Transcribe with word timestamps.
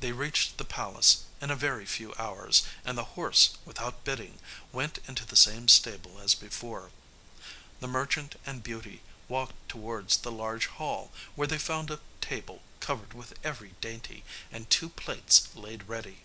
They 0.00 0.12
reached 0.12 0.56
the 0.56 0.64
palace 0.64 1.24
in 1.42 1.50
a 1.50 1.54
very 1.54 1.84
few 1.84 2.14
hours, 2.14 2.62
and 2.86 2.96
the 2.96 3.04
horse, 3.04 3.50
without 3.66 4.02
bidding, 4.02 4.38
went 4.72 4.98
into 5.06 5.26
the 5.26 5.36
same 5.36 5.68
stable 5.68 6.20
as 6.20 6.34
before. 6.34 6.90
The 7.80 7.86
merchant 7.86 8.40
and 8.46 8.62
Beauty 8.62 9.02
walked 9.28 9.68
towards 9.68 10.16
the 10.16 10.32
large 10.32 10.68
hall, 10.68 11.12
where 11.34 11.46
they 11.48 11.58
found 11.58 11.90
a 11.90 12.00
table 12.22 12.62
covered 12.80 13.12
with 13.12 13.38
every 13.44 13.74
dainty, 13.82 14.24
and 14.50 14.70
two 14.70 14.88
plates 14.88 15.46
laid 15.54 15.82
ready. 15.82 16.22